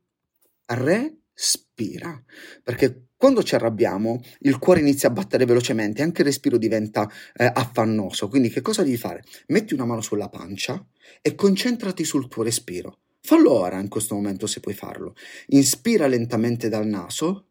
Respira, 0.65 2.25
perché 2.63 3.08
quando 3.19 3.43
ci 3.43 3.57
arrabbiamo, 3.57 4.21
il 4.43 4.59
cuore 4.59 4.79
inizia 4.79 5.09
a 5.09 5.13
battere 5.13 5.45
velocemente, 5.45 6.03
anche 6.03 6.21
il 6.21 6.29
respiro 6.29 6.57
diventa 6.57 7.11
eh, 7.35 7.51
affannoso. 7.53 8.29
Quindi, 8.29 8.49
che 8.49 8.61
cosa 8.61 8.85
devi 8.85 8.97
fare? 8.97 9.25
Metti 9.49 9.75
una 9.75 9.85
mano 9.85 10.01
sulla 10.01 10.29
pancia 10.29 10.87
e 11.21 11.35
concentrati 11.35 12.05
sul 12.05 12.29
tuo 12.29 12.45
respiro. 12.45 12.99
Fallo 13.21 13.51
ora, 13.51 13.81
in 13.81 13.89
questo 13.89 14.15
momento, 14.15 14.47
se 14.47 14.61
puoi 14.61 14.75
farlo. 14.75 15.17
Inspira 15.49 16.07
lentamente 16.07 16.69
dal 16.69 16.87
naso, 16.87 17.49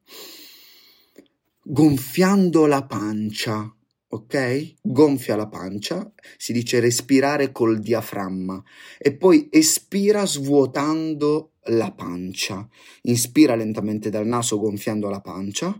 gonfiando 1.62 2.66
la 2.66 2.86
pancia. 2.86 3.70
Ok? 4.10 4.76
Gonfia 4.82 5.36
la 5.36 5.50
pancia, 5.50 6.10
si 6.38 6.54
dice 6.54 6.80
respirare 6.80 7.52
col 7.52 7.80
diaframma 7.80 8.64
e 8.98 9.14
poi 9.14 9.50
espira 9.52 10.26
svuotando 10.26 11.56
la 11.68 11.92
pancia. 11.92 12.68
Inspira 13.04 13.56
lentamente 13.56 14.10
dal 14.10 14.28
naso 14.28 14.60
gonfiando 14.60 15.10
la 15.10 15.22
pancia 15.22 15.80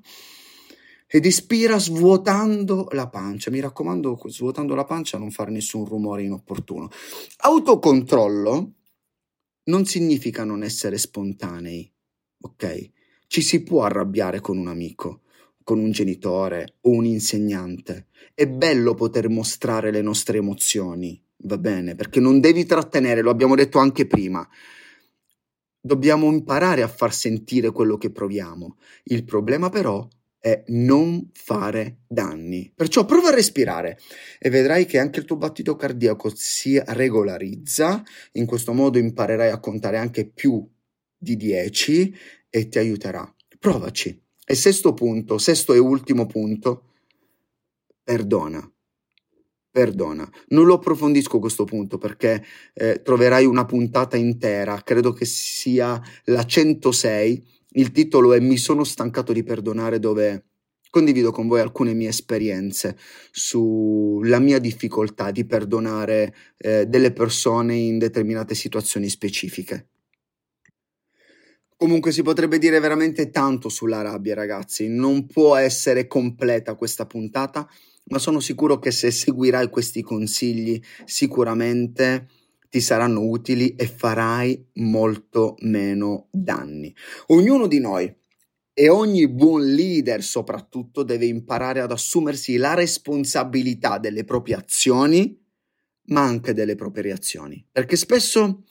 ed 1.10 1.26
espira 1.26 1.80
svuotando 1.80 2.90
la 2.92 3.08
pancia. 3.08 3.50
Mi 3.50 3.62
raccomando, 3.62 4.20
svuotando 4.26 4.76
la 4.76 4.84
pancia 4.84 5.18
non 5.18 5.32
fare 5.32 5.52
nessun 5.52 5.86
rumore 5.86 6.24
inopportuno. 6.24 6.90
Autocontrollo 7.38 8.74
non 9.66 9.86
significa 9.86 10.44
non 10.44 10.64
essere 10.64 10.98
spontanei, 10.98 11.90
ok? 12.42 12.92
Ci 13.28 13.42
si 13.42 13.64
può 13.64 13.84
arrabbiare 13.84 14.40
con 14.40 14.58
un 14.58 14.68
amico, 14.68 15.22
con 15.64 15.80
un 15.80 15.92
genitore 15.92 16.76
o 16.82 16.92
un 16.92 17.06
insegnante. 17.06 18.08
È 18.34 18.48
bello 18.48 18.94
poter 18.94 19.30
mostrare 19.30 19.92
le 19.92 20.02
nostre 20.02 20.38
emozioni, 20.38 21.22
va 21.40 21.58
bene? 21.58 21.96
Perché 21.96 22.20
non 22.20 22.40
devi 22.40 22.66
trattenere, 22.66 23.22
lo 23.22 23.30
abbiamo 23.30 23.56
detto 23.56 23.80
anche 23.80 24.08
prima 24.08 24.48
Dobbiamo 25.88 26.30
imparare 26.30 26.82
a 26.82 26.90
far 26.90 27.14
sentire 27.14 27.72
quello 27.72 27.96
che 27.96 28.12
proviamo. 28.12 28.76
Il 29.04 29.24
problema 29.24 29.70
però 29.70 30.06
è 30.38 30.66
non 30.68 31.30
fare 31.32 32.00
danni. 32.06 32.70
Perciò 32.76 33.06
prova 33.06 33.30
a 33.30 33.34
respirare 33.34 33.98
e 34.38 34.50
vedrai 34.50 34.86
che 34.86 35.00
anche 35.00 35.20
il 35.20 35.26
tuo 35.26 35.38
battito 35.38 35.78
cardiaco 35.78 36.30
si 36.36 36.78
regolarizza. 36.78 38.04
In 38.34 38.46
questo 38.46 38.74
modo 38.74 38.98
imparerai 38.98 39.50
a 39.50 39.62
contare 39.62 39.96
anche 39.96 40.26
più 40.26 40.70
di 41.18 41.38
10 41.38 42.14
e 42.50 42.68
ti 42.68 42.80
aiuterà. 42.80 43.34
Provaci. 43.58 44.22
E 44.46 44.56
sesto 44.56 44.94
punto, 44.94 45.38
sesto 45.38 45.74
e 45.74 45.78
ultimo 45.78 46.26
punto, 46.26 46.96
perdona 48.04 48.70
perdona. 49.78 50.28
Non 50.48 50.66
lo 50.66 50.74
approfondisco 50.74 51.38
questo 51.38 51.64
punto 51.64 52.00
perché 52.00 52.44
eh, 52.74 53.04
troverai 53.04 53.46
una 53.46 53.66
puntata 53.66 54.18
intera, 54.18 54.82
credo 54.84 55.14
che 55.14 55.26
sia 55.26 56.02
la 56.24 56.44
106. 56.44 57.46
Il 57.74 57.92
titolo 57.92 58.34
è 58.34 58.40
Mi 58.40 58.58
sono 58.58 58.84
stancato 58.84 59.34
di 59.34 59.44
perdonare 59.44 60.00
dove 60.00 60.46
condivido 60.90 61.30
con 61.30 61.48
voi 61.48 61.60
alcune 61.60 61.94
mie 61.94 62.08
esperienze 62.08 62.98
sulla 63.30 64.40
mia 64.40 64.58
difficoltà 64.58 65.30
di 65.30 65.46
perdonare 65.46 66.34
eh, 66.58 66.88
delle 66.88 67.14
persone 67.14 67.76
in 67.76 68.00
determinate 68.00 68.56
situazioni 68.56 69.10
specifiche. 69.10 69.90
Comunque 71.76 72.12
si 72.12 72.24
potrebbe 72.24 72.58
dire 72.58 72.80
veramente 72.80 73.30
tanto 73.30 73.70
sulla 73.70 74.02
rabbia, 74.02 74.34
ragazzi. 74.34 74.88
Non 74.88 75.28
può 75.28 75.56
essere 75.56 76.08
completa 76.08 76.74
questa 76.74 77.06
puntata 77.06 77.70
ma 78.08 78.20
sono 78.20 78.40
sicuro 78.40 78.80
che 78.80 78.92
se 78.92 79.12
seguirai 79.12 79.70
questi 79.70 80.02
consigli 80.02 80.82
sicuramente 81.06 82.28
ti 82.70 82.82
saranno 82.82 83.22
utili 83.22 83.76
e 83.76 83.88
farai 83.88 84.70
molto 84.76 85.56
meno 85.60 86.28
danni. 86.32 86.94
Ognuno 87.28 87.68
di 87.68 87.80
noi 87.80 88.14
e 88.74 88.90
ogni 88.90 89.28
buon 89.28 89.66
leader 89.74 90.22
soprattutto 90.22 91.04
deve 91.04 91.26
imparare 91.26 91.80
ad 91.82 91.92
assumersi 91.92 92.58
la 92.58 92.74
responsabilità 92.74 93.98
delle 93.98 94.24
proprie 94.24 94.56
azioni, 94.56 95.44
ma 96.10 96.22
anche 96.22 96.54
delle 96.54 96.76
proprie 96.76 97.04
reazioni, 97.04 97.66
perché 97.72 97.96
spesso 97.96 98.64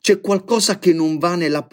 c'è 0.00 0.20
qualcosa 0.20 0.78
che 0.78 0.92
non 0.92 1.18
va 1.18 1.34
nella 1.34 1.66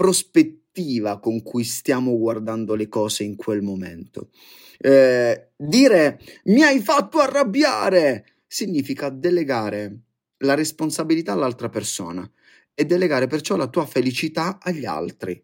prospettiva 0.76 1.20
con 1.20 1.42
cui 1.42 1.64
stiamo 1.64 2.18
guardando 2.18 2.76
le 2.76 2.90
cose 2.90 3.24
in 3.24 3.38
quel 3.38 3.62
momento. 3.62 4.30
Eh, 4.78 5.52
dire 5.56 6.20
mi 6.46 6.62
hai 6.64 6.82
fatto 6.82 7.20
arrabbiare 7.20 8.42
significa 8.46 9.10
delegare 9.10 10.00
la 10.40 10.54
responsabilità 10.54 11.32
all'altra 11.32 11.70
persona 11.70 12.30
e 12.74 12.86
delegare 12.86 13.28
perciò 13.28 13.56
la 13.56 13.68
tua 13.68 13.86
felicità 13.86 14.60
agli 14.62 14.86
altri. 14.86 15.42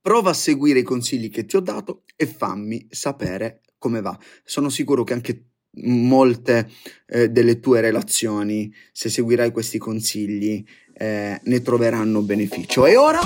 Prova 0.00 0.30
a 0.30 0.34
seguire 0.34 0.80
i 0.80 0.84
consigli 0.84 1.30
che 1.30 1.44
ti 1.44 1.56
ho 1.56 1.60
dato 1.60 2.04
e 2.16 2.26
fammi 2.26 2.86
sapere 2.90 3.60
come 3.78 4.00
va. 4.00 4.18
Sono 4.44 4.70
sicuro 4.70 5.04
che 5.04 5.12
anche 5.12 5.44
molte 5.74 6.70
eh, 7.06 7.28
delle 7.28 7.60
tue 7.60 7.80
relazioni, 7.80 8.72
se 8.92 9.08
seguirai 9.08 9.52
questi 9.52 9.78
consigli, 9.78 10.64
eh, 10.94 11.40
ne 11.42 11.62
troveranno 11.62 12.20
beneficio. 12.20 12.86
E 12.86 12.96
ora, 12.96 13.20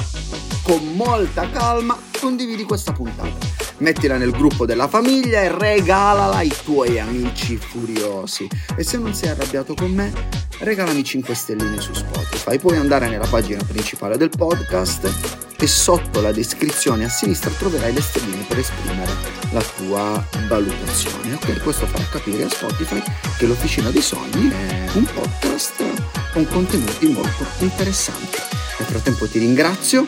con 0.63 0.95
molta 0.95 1.49
calma, 1.51 1.99
condividi 2.19 2.65
questa 2.65 2.93
puntata 2.93 3.57
mettila 3.79 4.17
nel 4.17 4.31
gruppo 4.31 4.65
della 4.65 4.89
famiglia 4.89 5.43
e 5.43 5.51
regalala 5.51 6.37
ai 6.37 6.53
tuoi 6.65 6.99
amici 6.99 7.57
furiosi. 7.57 8.49
E 8.77 8.83
se 8.83 8.99
non 8.99 9.15
sei 9.15 9.31
arrabbiato 9.31 9.75
con 9.75 9.91
me, 9.91 10.13
regalami 10.59 11.05
5 11.05 11.35
stelline 11.35 11.81
su 11.81 11.93
Spotify. 11.93 12.59
Puoi 12.59 12.77
andare 12.77 13.09
nella 13.09 13.27
pagina 13.27 13.63
principale 13.65 14.17
del 14.17 14.31
podcast 14.31 15.45
e 15.59 15.67
sotto 15.67 16.21
la 16.21 16.33
descrizione 16.33 17.05
a 17.05 17.09
sinistra 17.09 17.51
troverai 17.51 17.93
le 17.93 18.01
stelline 18.01 18.45
per 18.47 18.59
esprimere 18.59 19.13
la 19.53 19.63
tua 19.77 20.27
valutazione. 20.49 21.35
Ok, 21.35 21.63
questo 21.63 21.87
farà 21.87 22.05
capire 22.11 22.45
a 22.45 22.49
Spotify 22.49 23.03
che 23.39 23.47
l'Officina 23.47 23.91
dei 23.91 24.03
Sogni 24.03 24.51
è 24.51 24.91
un 24.95 25.05
podcast 25.05 25.96
con 26.37 26.47
contenuti 26.49 27.07
molto 27.07 27.47
interessanti. 27.61 28.37
Nel 28.79 28.87
frattempo 28.87 29.27
ti 29.27 29.39
ringrazio 29.39 30.07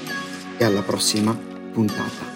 e 0.58 0.64
alla 0.64 0.82
prossima 0.82 1.34
puntata. 1.72 2.27